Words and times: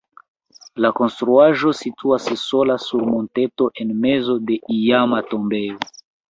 La 0.85 0.89
konstruaĵo 0.99 1.73
situas 1.81 2.31
sola 2.45 2.79
sur 2.87 3.05
monteto 3.11 3.71
en 3.85 3.95
mezo 4.09 4.41
de 4.51 4.61
iama 4.81 5.25
tombejo. 5.33 5.81